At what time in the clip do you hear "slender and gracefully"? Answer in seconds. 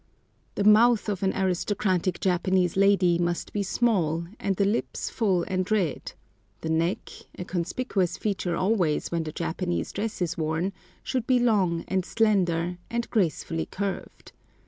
12.03-13.67